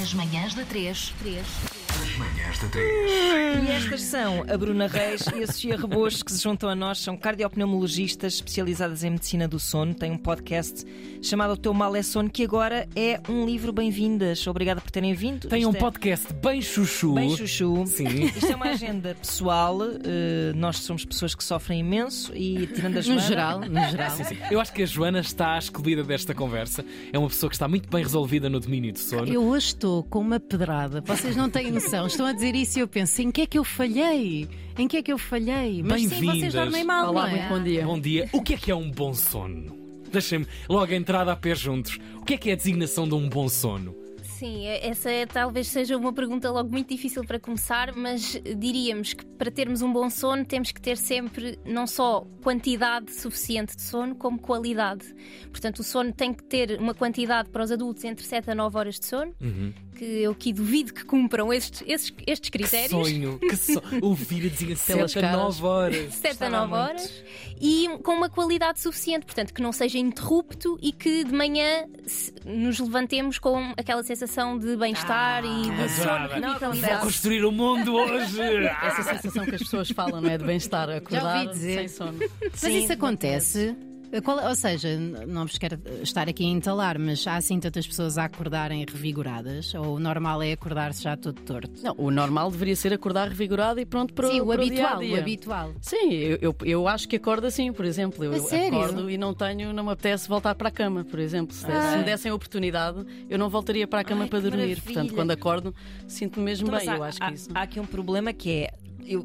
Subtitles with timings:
[0.00, 1.12] As manhãs da 3.
[1.18, 1.87] 3.
[2.18, 3.10] Manhãs da 3.
[3.64, 6.98] E estas são a Bruna Reis e a Sofia Rebos, que se juntam a nós,
[6.98, 9.94] são cardiopneumologistas especializadas em medicina do sono.
[9.94, 10.84] Têm um podcast
[11.22, 13.72] chamado O Teu Mal é Sono, que agora é um livro.
[13.72, 14.46] Bem-vindas.
[14.46, 15.48] Obrigada por terem vindo.
[15.48, 17.14] Tem um é podcast bem chuchu.
[17.14, 17.86] Bem chuchu.
[17.86, 18.24] Sim.
[18.24, 19.78] Isto é uma agenda pessoal.
[19.82, 24.10] eh, nós somos pessoas que sofrem imenso e tirando a No geral, no geral.
[24.10, 24.36] Sim, sim.
[24.50, 26.84] Eu acho que a Joana está à escolhida desta conversa.
[27.12, 29.32] É uma pessoa que está muito bem resolvida no domínio do sono.
[29.32, 31.00] Eu hoje estou com uma pedrada.
[31.00, 32.06] Vocês não têm noção.
[32.06, 34.48] Estão a dizer isso e eu penso: em que é que eu falhei?
[34.76, 35.82] Em que é que eu falhei?
[35.82, 37.38] Mas sim, vocês dormem mal, Olá, não é?
[37.38, 37.84] muito bom dia.
[37.86, 38.28] Bom dia.
[38.32, 39.76] O que é que é um bom sono?
[40.10, 41.98] Deixem-me logo a entrada a pé juntos.
[42.16, 43.94] O que é que é a designação de um bom sono?
[44.38, 49.26] Sim, essa é, talvez seja uma pergunta logo muito difícil para começar, mas diríamos que
[49.26, 54.14] para termos um bom sono temos que ter sempre não só quantidade suficiente de sono,
[54.14, 55.04] como qualidade.
[55.50, 58.78] Portanto, o sono tem que ter uma quantidade para os adultos entre 7 a 9
[58.78, 59.34] horas de sono,
[59.98, 62.90] que eu aqui duvido que cumpram estes, estes, estes Que critérios.
[62.90, 63.80] sonho, que sonho.
[64.02, 65.38] Ouvir a designação Pelas de caras.
[65.60, 66.14] 9 horas.
[66.14, 66.82] 7 a Gostava 9 muito.
[67.00, 67.24] horas
[67.60, 71.86] e com uma qualidade suficiente, portanto, que não seja interrupto e que de manhã
[72.46, 76.58] nos levantemos com aquela sensação de bem-estar e de adorava.
[76.60, 78.40] sono Vou construir o mundo hoje.
[78.82, 80.38] Essa sensação que as pessoas falam, não é?
[80.38, 81.74] De bem-estar, acordar ouvi dizer.
[81.78, 82.18] sem sono.
[82.40, 83.76] Mas Sim, isso acontece.
[84.24, 88.16] Qual- ou seja, não vos quero estar aqui a entalar, mas há assim tantas pessoas
[88.16, 89.74] a acordarem revigoradas?
[89.74, 91.70] Ou o normal é acordar-se já todo torto?
[91.82, 95.06] Não, o normal deveria ser acordar revigorado e pronto para, Sim, o para habitual, dia
[95.08, 95.20] o dia.
[95.20, 95.72] habitual.
[95.82, 98.24] Sim, eu, eu, eu acho que acordo assim, por exemplo.
[98.24, 101.54] Eu acordo e não tenho, não me apetece voltar para a cama, por exemplo.
[101.54, 101.92] Se, Ah.
[101.92, 104.56] se me dessem a oportunidade, eu não voltaria para a cama Ai, para dormir.
[104.58, 104.82] maravilha.
[104.82, 105.74] Portanto, quando acordo,
[106.06, 106.86] sinto-me mesmo Então, bem.
[106.88, 107.48] mas eu há, acho há- que isso.
[107.54, 108.70] há aqui um problema que é,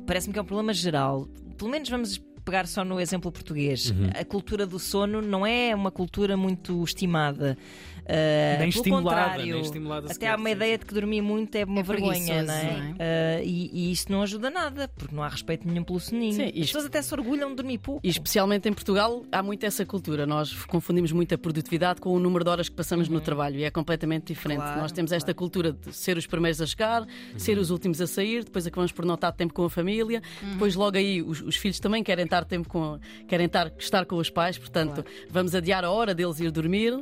[0.06, 1.28] parece-me que é um problema geral.
[1.58, 3.90] Pelo menos vamos pegar só no exemplo português.
[3.90, 4.10] Uhum.
[4.20, 7.58] A cultura do sono não é uma cultura muito estimada.
[8.04, 11.22] Uh, Nem pelo estimulada, contrário, nem estimulada Até há uma sim, ideia de que dormir
[11.22, 12.64] muito é uma É vergonha, não é?
[12.64, 16.34] não Uh, e, e isso não ajuda nada, porque não há respeito nenhum pelo soninho.
[16.34, 18.02] Sim, As pessoas até se orgulham de dormir pouco.
[18.04, 20.26] E especialmente em Portugal há muito essa cultura.
[20.26, 23.64] Nós confundimos muito a produtividade com o número de horas que passamos no trabalho e
[23.64, 24.60] é completamente diferente.
[24.60, 24.66] Uhum.
[24.66, 28.08] Claro, Nós temos esta cultura de ser os primeiros a chegar, ser os últimos a
[28.08, 30.22] sair, depois acabamos por não estar tempo com a família,
[30.52, 34.16] depois logo aí os, os filhos também querem estar tempo com querem estar, estar com
[34.18, 36.94] os pais, portanto vamos adiar a hora deles ir dormir.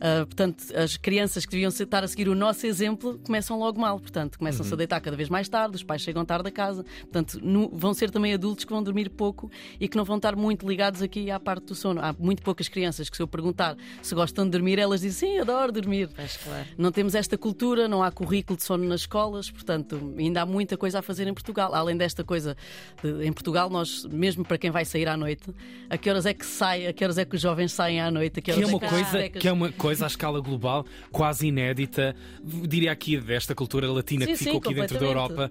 [0.00, 3.98] Ah, portanto, as crianças que deviam estar a seguir o nosso exemplo começam logo mal,
[4.00, 7.38] portanto, começam-se a deitar cada vez mais tarde, os pais chegam tarde a casa, portanto,
[7.42, 10.68] no- vão ser também adultos que vão dormir pouco e que não vão estar muito
[10.68, 12.00] ligados aqui à parte do sono.
[12.00, 15.38] Há muito poucas crianças que, se eu perguntar se gostam de dormir, elas dizem sim,
[15.38, 16.08] adoro dormir.
[16.44, 16.66] Claro.
[16.76, 20.76] Não temos esta cultura, não há currículo de sono nas escolas, portanto, ainda há muita
[20.76, 21.74] coisa a fazer em Portugal.
[21.74, 22.56] Além desta coisa,
[23.02, 25.50] de- em Portugal, nós, mesmo para quem vai sair à noite,
[25.88, 28.10] a que horas é que sai, a que horas é que os jovens saem à
[28.10, 30.08] noite, a que Que horas é, uma que as coisa, que é uma coisa à
[30.08, 34.98] escala global quase inédita, diria aqui desta cultura latina Sim, que ficou sim, aqui dentro
[34.98, 35.06] da.
[35.06, 35.50] Europa,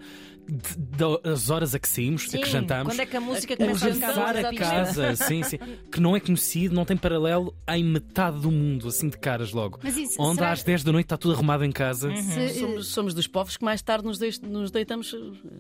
[0.52, 2.92] das horas a que saímos, a Sim, que jantamos.
[2.94, 5.58] quando é que a música começa a jantar ficar a casa, sim, sim,
[5.92, 9.80] que não é conhecido, não tem paralelo em metade do mundo, assim de caras logo.
[9.84, 12.14] Mas isso, Onde será- às 10 da noite está tudo arrumado em casa.
[12.16, 15.16] Se- Somos, somos dos povos que mais tarde nos, deix- nos deitamos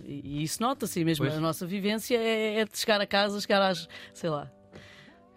[0.06, 1.26] e isso nota-se mesmo.
[1.26, 1.38] Pois.
[1.38, 4.52] A nossa vivência é, é de chegar a casa, chegar às, sei lá.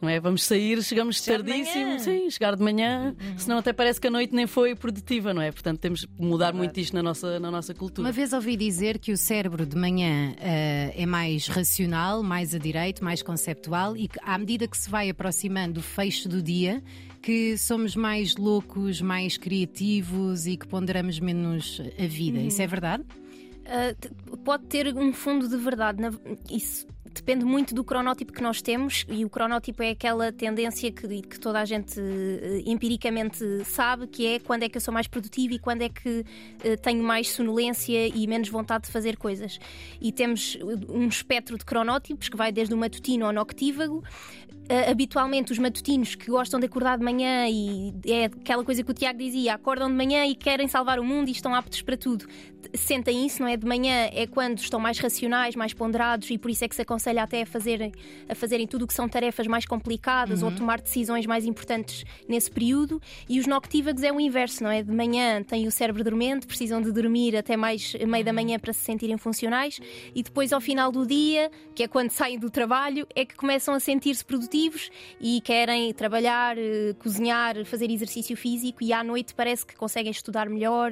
[0.02, 0.18] Não é?
[0.18, 4.34] Vamos sair, chegamos Chegar tardíssimo, sim, chegar de manhã, senão até parece que a noite
[4.34, 5.52] nem foi produtiva, não é?
[5.52, 8.08] Portanto, temos que mudar muito isto na nossa, na nossa cultura.
[8.08, 12.58] Uma vez ouvi dizer que o cérebro de manhã eh, é mais racional, mais a
[12.58, 16.82] direito, mais conceptual e que à medida que se vai aproximando do fecho do dia,
[17.22, 22.40] que somos mais loucos, mais criativos e que ponderamos menos a vida.
[22.40, 23.04] Isso é verdade?
[23.62, 26.00] Uh, pode ter um fundo de verdade.
[26.02, 26.10] Na-
[26.50, 31.22] Isso depende muito do cronótipo que nós temos, e o cronótipo é aquela tendência que,
[31.22, 35.06] que toda a gente eh, empiricamente sabe, que é quando é que eu sou mais
[35.06, 36.24] produtiva e quando é que
[36.64, 39.58] eh, tenho mais sonolência e menos vontade de fazer coisas.
[40.00, 40.58] E temos
[40.88, 44.02] um espectro de cronótipos que vai desde o matutino ao noctívago.
[44.62, 48.90] Uh, habitualmente os matutinos que gostam de acordar de manhã e é aquela coisa que
[48.90, 51.96] o Tiago dizia, acordam de manhã e querem salvar o mundo e estão aptos para
[51.96, 52.26] tudo.
[52.72, 53.56] Sentem isso, não é?
[53.56, 56.82] De manhã é quando estão mais racionais, mais ponderados e por isso é que se
[56.82, 57.90] aconselha até a fazerem,
[58.28, 62.50] a fazerem tudo o que são tarefas mais complicadas ou tomar decisões mais importantes nesse
[62.50, 63.02] período.
[63.28, 64.80] E os noctívagos é o inverso, não é?
[64.80, 68.72] De manhã têm o cérebro dormente, precisam de dormir até mais meio da manhã para
[68.72, 69.80] se sentirem funcionais
[70.14, 73.74] e depois ao final do dia, que é quando saem do trabalho, é que começam
[73.74, 74.51] a sentir-se produtivos
[75.20, 80.48] e querem trabalhar, eh, cozinhar, fazer exercício físico e à noite parece que conseguem estudar
[80.48, 80.90] melhor.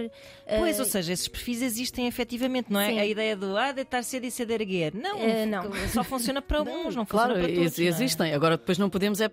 [0.59, 2.89] Pois, Eh, ou seja, esses perfis existem efetivamente, não é?
[2.91, 2.99] Sim.
[2.99, 4.95] A ideia do ah, deitar cedo e cedo erguer.
[4.95, 5.63] Não, Eh, não.
[5.93, 7.79] só funciona para uns, não Claro, funciona para todos.
[7.79, 7.89] não é?
[7.89, 8.35] existem.
[8.35, 9.29] Agora, depois não podemos é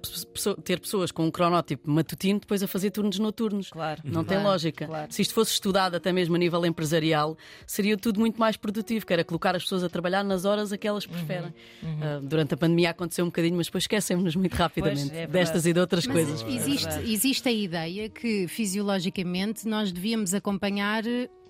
[0.64, 3.70] ter pessoas com um cronótipo matutino depois a fazer turnos noturnos.
[3.70, 4.02] Claro.
[4.04, 4.86] Não tem Claro, lógica.
[4.88, 5.12] claro.
[5.12, 9.14] Se isto fosse estudado até mesmo a nível empresarial, seria tudo muito mais produtivo, que
[9.14, 11.54] era colocar as pessoas a trabalhar nas horas a que elas preferem.
[12.02, 15.31] Ah, durante a pandemia aconteceu um bocadinho, mas depois esquecemos-nos muito rapidamente é verdade.
[15.31, 16.44] destas e de outras Mas coisas.
[16.48, 21.04] existe, existe a ideia que fisiologicamente nós devíamos acompanhar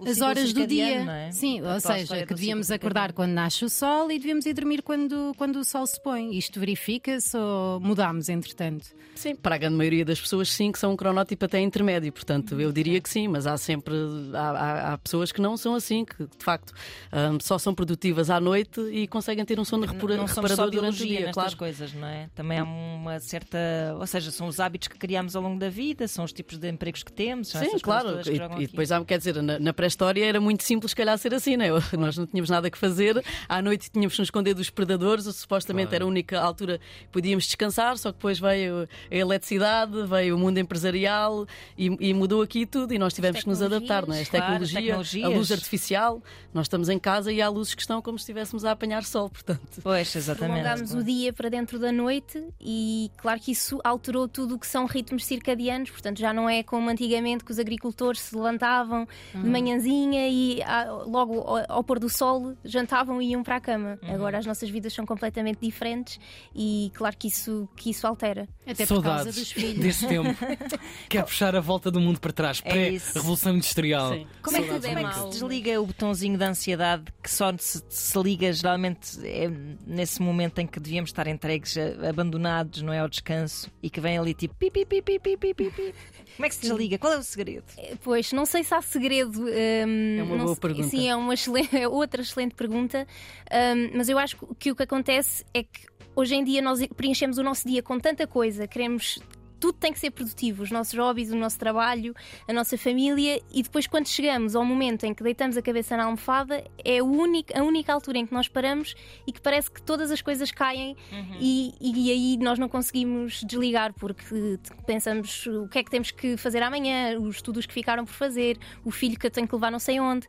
[0.06, 1.04] as horas do dia.
[1.06, 1.32] não é?
[1.32, 4.82] Sim, A ou seja, que devíamos acordar quando nasce o sol e devíamos ir dormir
[4.82, 6.36] quando, quando o sol se põe.
[6.38, 8.88] Isto verifica-se ou mudamos entretanto?
[9.16, 12.12] Sim, para a grande maioria das pessoas, sim, que são um cronótipo até intermédio.
[12.14, 13.96] Portanto, eu diria que sim, mas há sempre
[14.34, 16.72] há, há- há pessoas que não são assim, que de facto
[17.12, 20.70] hum, só são produtivas à noite e conseguem ter um sono não somos só reparador
[20.72, 21.58] durante o dia, claro.
[21.58, 22.30] coisas, não é?
[22.36, 23.58] Também há uma certa.
[24.00, 26.70] Ou seja, são os hábitos que criamos ao longo da vida, são os tipos de
[26.70, 27.48] empregos que temos.
[27.50, 28.20] São Sim, essas claro.
[28.20, 28.68] E, jogam e aqui.
[28.68, 31.68] depois há, quer dizer, na, na pré-história era muito simples, se calhar, ser assim, né?
[31.98, 33.24] Nós não tínhamos nada que fazer.
[33.48, 37.46] À noite tínhamos que nos esconder dos predadores, supostamente era a única altura que podíamos
[37.46, 41.48] descansar, só que depois veio a eletricidade, veio o mundo empresarial
[41.78, 44.22] e, e mudou aqui tudo e nós tivemos que nos adaptar, não é?
[44.22, 45.34] As claro, tecnologia, a tecnologias.
[45.34, 46.22] luz artificial,
[46.54, 49.30] nós estamos em casa e há luzes que estão como se estivéssemos a apanhar sol,
[49.30, 49.82] portanto.
[49.82, 50.62] Pois, exatamente.
[50.62, 54.68] prolongámos o dia para dentro da noite e claro que isso alterou tudo o que
[54.68, 59.50] são ritmos circadianos, portanto já não é como antigamente que os agricultores se levantavam de
[59.78, 64.00] manhãzinha e ah, logo ao, pôr do sol jantavam e iam para a cama.
[64.04, 66.20] Agora as nossas vidas são completamente diferentes
[66.56, 68.48] e claro que isso, que isso altera.
[68.66, 69.80] Até por causa Saudades dos filhos.
[69.80, 70.36] desse tempo.
[71.08, 74.14] Quer puxar a volta do mundo para trás, É pré-revolução industrial.
[74.14, 74.28] Sim.
[74.42, 77.84] Como é, que, como é que se desliga o botãozinho da ansiedade que só se,
[77.90, 79.50] se liga geralmente é
[79.86, 81.76] nesse momento em que devíamos estar entregues,
[82.08, 83.00] abandonados, não é?
[83.00, 85.94] Ao descanso e que vem ali tipo pi, pi, pi, pi, pi, pi, pi, pi.
[86.36, 86.98] Como é que se desliga?
[86.98, 87.66] Qual é o segredo?
[88.04, 89.48] Pois, não sei se há segredo.
[89.88, 90.88] Hum, É uma boa sei- pergunta.
[90.90, 93.08] Sim, é uma excelente, é outra excelente pergunta.
[93.52, 97.38] Hum, mas eu acho que o que acontece é que hoje em dia nós preenchemos
[97.38, 99.20] o nosso dia com tanta coisa, queremos.
[99.60, 102.14] Tudo tem que ser produtivo, os nossos hobbies, o nosso trabalho,
[102.48, 106.06] a nossa família, e depois, quando chegamos ao momento em que deitamos a cabeça na
[106.06, 108.96] almofada, é o único, a única altura em que nós paramos
[109.26, 110.96] e que parece que todas as coisas caem,
[111.40, 116.38] e, e aí nós não conseguimos desligar, porque pensamos o que é que temos que
[116.38, 119.72] fazer amanhã, os estudos que ficaram por fazer, o filho que eu tenho que levar
[119.72, 120.28] não sei onde.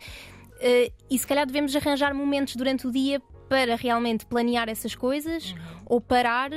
[0.60, 5.54] Eh, e se calhar devemos arranjar momentos durante o dia para realmente planear essas coisas
[5.86, 6.50] ou parar.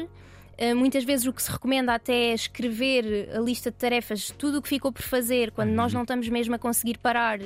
[0.61, 4.59] Eh, muitas vezes o que se recomenda até é escrever a lista de tarefas, tudo
[4.59, 7.39] o que ficou por fazer, quando nós não estamos mesmo a conseguir parar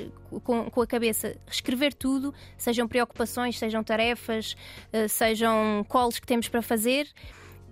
[0.44, 4.54] com, com a cabeça, escrever tudo, sejam preocupações, sejam tarefas,
[4.92, 7.08] eh, sejam calls que temos para fazer,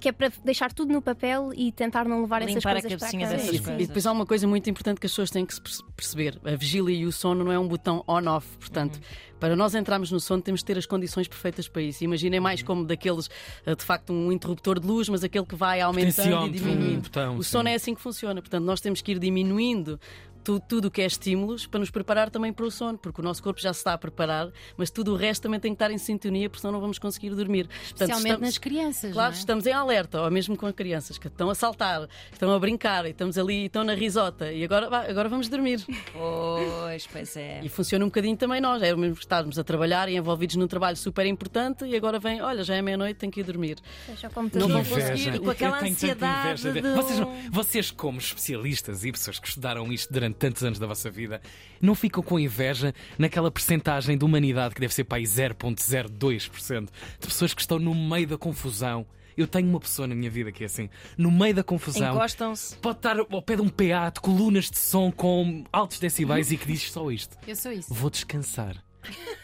[0.04, 2.98] que é para deixar tudo no papel e tentar não levar essas Limpar a coisas
[2.98, 3.38] para a cabecinha cama.
[3.38, 3.82] dessas E- coisas.
[3.82, 5.54] E depois há uma coisa muito importante que as pessoas têm que
[5.96, 8.46] perceber: a vigília e o sono não é um botão on-off.
[8.58, 9.00] Portanto,
[9.40, 12.04] para nós entrarmos no sono, temos de ter as condições perfeitas para isso.
[12.04, 13.30] Imaginem mais como daqueles,
[13.64, 16.98] eh, de facto, um interruptor de luz, mas aquele que vai aumentando e diminuindo.
[16.98, 17.50] um botão, o sim.
[17.50, 18.42] sono é assim que funciona.
[18.42, 19.98] Portanto, nós temos que ir diminuindo.
[20.44, 23.24] Tu- Tudo o que é estímulos para nos preparar também para o sono, porque o
[23.24, 25.90] nosso corpo já se está a preparar, mas tudo o resto também tem que estar
[25.90, 27.66] em sintonia, porque senão não vamos conseguir dormir.
[27.66, 29.12] Portanto, Especialmente estamos- nas crianças.
[29.12, 29.38] Claro, não é?
[29.40, 33.06] estamos em alerta, ou mesmo com as crianças que estão a saltar, estão a brincar,
[33.06, 35.84] e estamos ali, e estão na risota, e agora, agora vamos dormir.
[36.12, 37.60] Pois, pois é.
[37.62, 40.56] E funciona um bocadinho também nós, é o mesmo que estarmos a trabalhar e envolvidos
[40.56, 43.78] num trabalho super importante, e agora vem, olha, já é meia-noite, tenho que ir dormir.
[44.06, 45.38] Fecha o Não vão conseguir.
[45.40, 47.20] Com aquela ansiedade de- Vocês,
[47.50, 51.40] vocês, como especialistas e pessoas que estudaram isto durante tantos anos da vossa vida,
[51.80, 56.88] não ficam com inveja naquela percentagem de humanidade que deve ser para aí 0,02%
[57.20, 59.06] de pessoas que estão no meio da confusão.
[59.36, 62.14] Eu tenho uma pessoa na minha vida que é assim, no meio da confusão.
[62.14, 62.76] Encostam-se.
[62.76, 66.56] Pode estar ao pé de um PA de colunas de som com altos decibéis e
[66.56, 67.92] que diz só isto: Eu sou isso.
[67.92, 68.83] Vou descansar.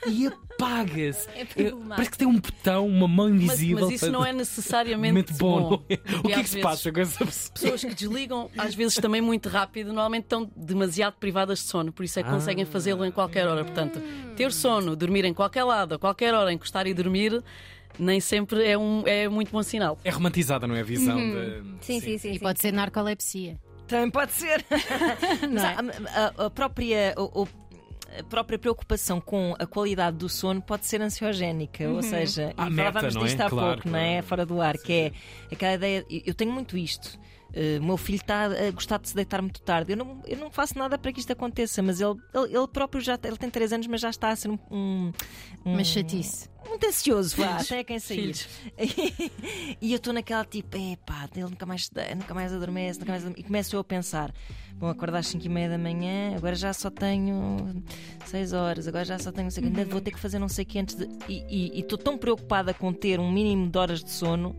[0.06, 1.28] E apaga-se.
[1.34, 1.88] É problemático.
[1.88, 3.84] Parece que tem um botão, uma mão Mas, invisível.
[3.86, 5.60] mas isso não é necessariamente Muito bom.
[5.70, 5.94] não é?
[6.18, 7.52] O que é que se passa com essa pessoa?
[7.54, 12.04] Pessoas que desligam, às vezes também muito rápido, normalmente estão demasiado privadas de sono, por
[12.04, 13.64] isso é que conseguem fazê-lo em qualquer hora.
[13.64, 14.00] Portanto,
[14.36, 17.42] ter sono, dormir em qualquer lado, a qualquer hora, encostar e dormir,
[17.98, 19.98] nem sempre é, um, é muito bom sinal.
[20.04, 20.80] É romantizada, não é?
[20.80, 21.62] A visão de.
[21.80, 22.30] Sim, sim, sim.
[22.30, 22.38] E sim.
[22.38, 23.58] pode ser narcolepsia.
[23.86, 24.64] Também pode ser.
[24.70, 25.76] Mas Não é?
[26.14, 27.12] a, a- a própria.
[27.18, 27.48] o- o-
[28.18, 32.70] a própria preocupação com a qualidade do sono pode ser ansiogénica, ou seja, Ah, e
[32.70, 33.24] meta, falávamos não é?
[33.26, 34.10] disto há Claro, pouco, não é?
[34.14, 34.26] claro.
[34.26, 35.12] Fora do ar, que é
[35.52, 36.04] aquela ideia.
[36.26, 37.18] Eu tenho muito isto.
[37.54, 39.92] eh, o meu filho está a gostar de se deitar muito tarde.
[39.92, 43.00] Eu não, eu não faço nada para que isto aconteça, mas ele, ele, ele próprio
[43.00, 44.58] já ele tem 3 anos, mas já está a ser um.
[44.70, 45.12] um,
[45.64, 46.49] um Uma chatice.
[46.68, 48.34] Muito ansioso, vá, até quem sair.
[49.80, 53.40] E eu estou naquela tipo, epá, ele nunca mais, nunca mais adormece, nunca mais adormece.
[53.40, 54.32] E começo eu a pensar,
[54.74, 57.82] bom, acordar às 5 e meia da manhã, agora já só tenho
[58.26, 60.38] 6 horas, agora já só tenho não sei o quê, ainda vou ter que fazer
[60.38, 61.08] não sei o que antes de.
[61.28, 64.54] E estou tão preocupada com ter um mínimo de horas de sono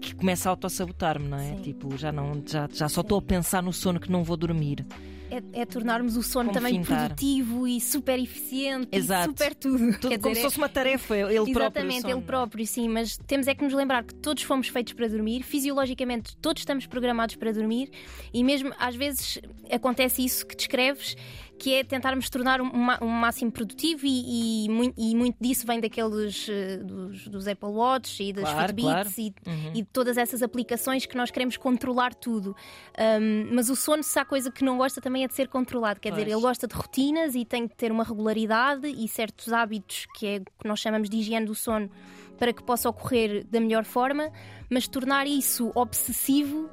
[0.00, 1.56] que começa a autossabotar-me, não é?
[1.56, 1.62] Sim.
[1.62, 4.84] Tipo, já, não, já, já só estou a pensar no sono que não vou dormir.
[5.30, 7.06] É, é tornarmos o sono Como também fintar.
[7.08, 9.28] produtivo e super eficiente Exato.
[9.28, 9.78] e super tudo.
[9.78, 11.44] Tudo Quer como dizer, se é- fosse uma tarefa, ele próprio.
[11.44, 14.92] o Exatamente, ele próprio, sim, mas temos é que nos lembrar que todos fomos feitos
[14.92, 17.90] para dormir, fisiologicamente todos estamos programados para dormir
[18.34, 19.38] e mesmo às vezes
[19.70, 21.16] acontece isso que descreves,
[21.60, 22.70] que é tentarmos tornar um,
[23.02, 27.68] um máximo produtivo e, e, mui- e muito disso vem daqueles eh, dos, dos Apple
[27.68, 29.08] Watch e das Claro, Fitbits claro.
[29.18, 29.70] e, Uhum.
[29.74, 32.56] e de todas essas aplicações que nós queremos controlar tudo.
[32.98, 36.00] Um, mas o sono, se há coisa que não gosta, também é de ser controlado.
[36.00, 36.32] Quer dizer, Pois.
[36.34, 40.36] ele gosta de rotinas e tem que ter uma regularidade e certos hábitos que é
[40.38, 41.90] o que nós chamamos de higiene do sono
[42.38, 44.30] para que possa ocorrer da melhor forma,
[44.70, 46.70] mas tornar isso obsessivo,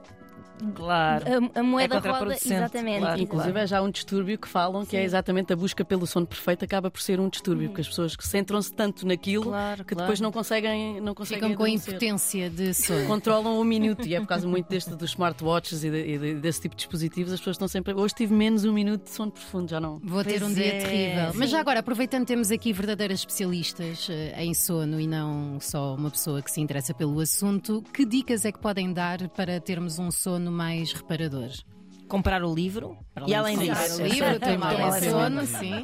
[0.76, 1.26] Claro.
[1.56, 2.10] a, a moeda É roda.
[2.10, 3.00] contraproducente, Exatamente.
[3.02, 6.26] claro, Inclusive, é já um distúrbio que falam que é exatamente a busca pelo sono
[6.26, 9.94] perfeito acaba por ser um distúrbio, porque as pessoas que centram-se tanto naquilo Claro, que
[9.94, 10.06] claro.
[10.06, 13.06] depois não conseguem, não conseguem Ficam com a impotência de sono.
[13.08, 16.34] Controlam um minuto e é por causa muito deste dos smartwatches e, de- e de-
[16.36, 17.94] desse tipo de dispositivos, as pessoas estão sempre.
[17.94, 20.00] Hoje tive menos um minuto de sono profundo, já não.
[20.04, 20.80] Vou ter Pois um dia é.
[20.82, 21.32] terrível.
[21.36, 21.52] Mas Sim.
[21.56, 26.42] já agora, aproveitando temos aqui verdadeiras especialistas eh, em sono e não só uma pessoa
[26.42, 30.47] que se interessa pelo assunto, que dicas é que podem dar para termos um sono
[30.52, 31.52] mais reparador?
[32.08, 34.02] Comprar o livro e além Comprar disso.
[34.02, 35.84] o livro, tem mal Essa sono, sim.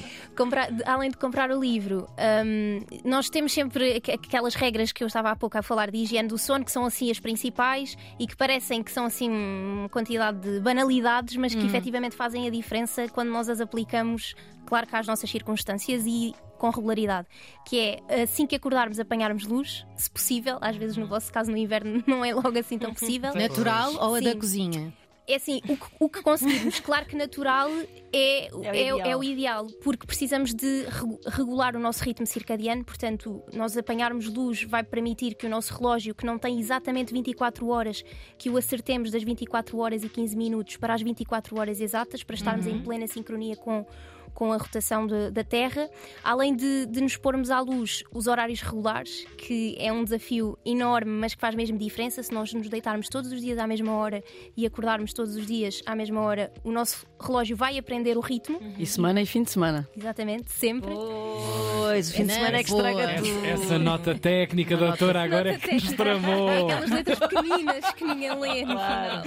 [0.36, 2.06] Comprar- além de comprar o livro,
[2.44, 5.98] hum, nós temos sempre aqu- aquelas regras que eu estava há pouco a falar de
[5.98, 9.88] higiene do sono, que são assim as principais e que parecem que são assim uma
[9.88, 14.34] quantidade de banalidades, mas que efetivamente fazem a diferença quando nós as aplicamos,
[14.66, 17.28] claro que às nossas circunstâncias e com regularidade.
[17.64, 21.56] Que é assim que acordarmos, apanharmos luz, se possível, às vezes no vosso caso no
[21.56, 23.34] inverno não é logo assim tão possível.
[23.34, 24.38] Natural ou a da Sim.
[24.38, 24.92] cozinha?
[25.26, 27.68] É assim, o que, o que conseguirmos, claro que natural
[28.12, 29.00] é, o é, ideal.
[29.00, 34.28] é o ideal, porque precisamos de regu- regular o nosso ritmo circadiano, portanto, nós apanharmos
[34.28, 38.04] luz vai permitir que o nosso relógio, que não tem exatamente 24 horas,
[38.36, 42.34] que o acertemos das 24 horas e 15 minutos para as 24 horas exatas, para
[42.34, 43.86] estarmos em plena sincronia com,
[44.34, 45.88] com a rotação de- da Terra,
[46.22, 51.10] além de, de nos pormos à luz os horários regulares, que é um desafio enorme,
[51.12, 52.22] mas que faz mesmo diferença.
[52.22, 54.22] Se nós nos deitarmos todos os dias à mesma hora
[54.56, 58.60] e acordarmos todos os dias à mesma hora, o nosso relógio vai aprender o ritmo,
[58.78, 59.88] E semana e fim de semana.
[59.96, 60.92] exatamente, sempre.
[60.92, 62.90] Pois, o fim de Não, semana é que boa.
[62.90, 63.44] estraga tudo.
[63.46, 66.48] Essa, nota técnica, doutora, agora é que nos tramou.
[66.48, 69.22] Aquelas letras pequeninas que ninguém lê no final.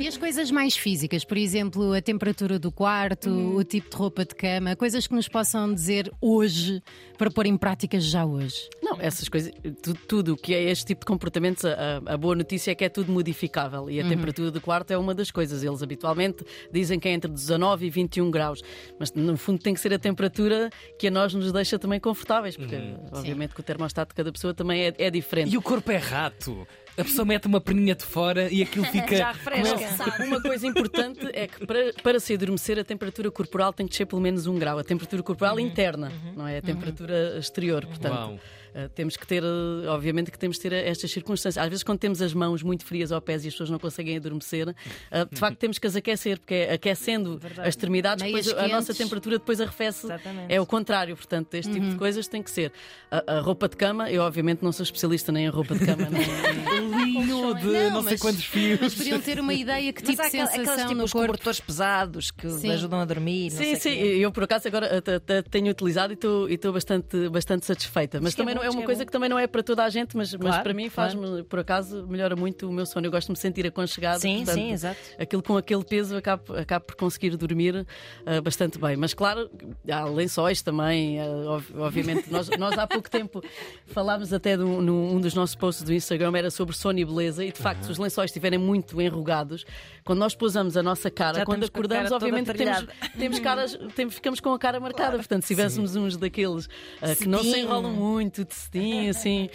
[0.00, 4.17] E as coisas mais físicas, por exemplo, a temperatura do quarto, o tipo de roupa
[4.24, 6.82] de cama, coisas que nos possam dizer hoje
[7.16, 8.68] para pôr em prática já hoje.
[8.82, 12.34] Não, essas coisas, tu- tudo o que é este tipo de comportamentos, a, a boa
[12.34, 15.62] notícia é que é tudo modificável e a temperatura do quarto é uma das coisas.
[15.62, 18.62] Eles habitualmente dizem que é entre 19 e 21 graus,
[18.98, 22.56] mas no fundo tem que ser a temperatura que a nós nos deixa também confortáveis,
[22.56, 22.76] porque
[23.12, 25.52] obviamente que o termostato de cada pessoa também é, é diferente.
[25.52, 26.66] E o corpo é rato.
[26.98, 29.16] A pessoa mete uma perninha de fora e aquilo fica.
[29.16, 30.24] Já refresca.
[30.24, 34.06] Uma coisa importante é que para, para se adormecer a temperatura corporal tem que descer
[34.06, 34.78] pelo menos um grau.
[34.78, 37.86] A temperatura corporal interna, não é a temperatura exterior.
[37.86, 38.40] Portanto,
[38.74, 41.62] eh, temos que ter, eh, obviamente, que temos que ter estas circunstâncias.
[41.62, 44.16] Às vezes, quando temos as mãos muito frias ao pés e as pessoas não conseguem
[44.16, 44.74] adormecer,
[45.10, 48.68] eh, de facto temos que as aquecer, porque é aquecendo as extremidades, Meias depois a
[48.68, 48.98] nossa quentes.
[48.98, 50.06] temperatura depois arrefece.
[50.06, 50.52] Exatamente.
[50.52, 52.72] É o contrário, portanto, este tipo de coisas tem que ser.
[53.10, 56.08] A, a roupa de cama, eu obviamente não sou especialista nem em roupa de cama,
[56.10, 56.22] nem,
[57.08, 58.80] Linho de não, sei mas- quantos fios.
[58.80, 61.26] Mas podiam ter uma ideia que tipo de sensação aquelas tipo no os corpo.
[61.28, 62.70] cobertores pesados que Sim.
[62.72, 63.50] ajudam a dormir.
[63.50, 64.16] não Sim, sei sim, quê.
[64.20, 66.14] eu por acaso agora até tenho utilizado e
[66.54, 68.20] estou- bastante, bastante satisfeita.
[68.20, 69.46] Mas que é também bom, não é uma que é coisa que também não é
[69.46, 72.86] para toda a gente, mas, mas para mim faz-me, por acaso, melhora muito o meu
[72.86, 73.06] sono.
[73.06, 74.20] Eu gosto de me sentir aconchegado.
[74.20, 74.98] Sim, portanto, sim, exato.
[75.18, 77.86] Aquilo com aquele peso acabo, acabo por conseguir dormir
[78.26, 78.96] ah, bastante bem.
[78.96, 79.50] Mas claro,
[79.90, 82.30] há lençóis também, ob- obviamente.
[82.30, 83.42] nós, nós há pouco tempo
[83.86, 87.04] falámos até de um, num- um dos nossos posts do Instagram, era sobre sono e
[87.04, 89.64] beleza, e de facto, se os lençóis estiverem muito enrugados,
[90.04, 92.86] quando nós pousamos a nossa cara, Já quando acordamos, obviamente temos,
[93.18, 95.16] temos caras, temos, ficamos com a cara marcada.
[95.16, 96.68] Portanto, se tivéssemos uns daqueles
[97.00, 99.48] ah, que não se enrolam muito, de cetim, assim,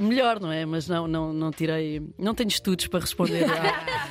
[0.00, 0.64] melhor, não é?
[0.64, 4.02] Mas não, não, não tirei, não tenho estudos para responder à,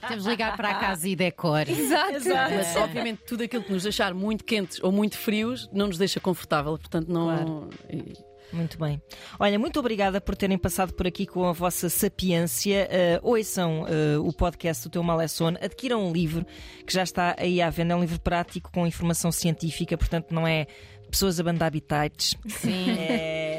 [0.08, 1.70] Temos de ligar para a casa e decore.
[1.70, 2.12] Exato.
[2.56, 6.20] mas obviamente tudo aquilo que nos deixar muito quentes ou muito frios não nos deixa
[6.20, 7.68] confortável, portanto não.
[7.90, 9.00] e- Muito bem.
[9.38, 12.88] Olha, muito obrigada por terem passado por aqui com a vossa sapiência.
[13.22, 15.58] Uh, ouçam uh, o podcast do Teu Mal é Sono.
[15.60, 16.46] Adquiram um livro
[16.86, 17.94] que já está aí à venda.
[17.94, 20.66] É um livro prático com informação científica, portanto, não é
[21.10, 22.34] pessoas a bandar habitats.
[22.48, 22.84] Sim.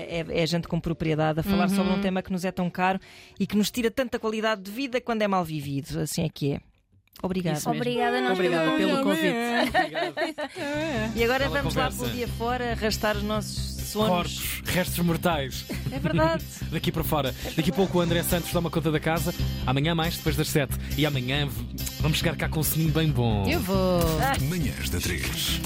[0.08, 2.70] É, é, é gente com propriedade a falar sobre um tema que nos é tão
[2.70, 3.00] caro
[3.40, 6.00] e que nos tira tanta qualidade de vida quando é mal vivido.
[6.00, 6.60] Assim é que é.
[7.24, 7.60] Obrigada.
[7.68, 9.26] Obrigada nós Obrigada pelo convite.
[11.16, 12.04] E agora vamos lá conversa.
[12.04, 14.40] pelo dia fora arrastar os nossos sonhos.
[14.40, 15.66] Corpos, restos mortais.
[15.92, 16.44] É verdade.
[16.72, 17.34] Daqui para fora.
[17.56, 19.34] Daqui a pouco o André Santos toma conta da casa.
[19.66, 20.74] Amanhã mais, depois das 7.
[20.98, 21.48] E amanhã
[22.02, 23.48] vamos chegar cá com um sininho bem bom.
[23.48, 24.02] Eu vou.
[24.50, 25.62] Manhãs da 3.